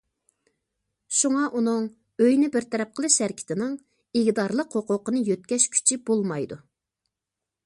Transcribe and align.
شۇڭا 1.17 1.43
ئۇنىڭ 1.59 1.85
ئۆينى 2.25 2.49
بىر 2.57 2.67
تەرەپ 2.73 2.97
قىلىش 3.01 3.19
ھەرىكىتىنىڭ 3.27 3.77
ئىگىدارلىق 4.21 4.79
ھوقۇقىنى 4.81 5.27
يۆتكەش 5.33 5.73
كۈچى 5.77 6.03
بولمايدۇ. 6.11 6.65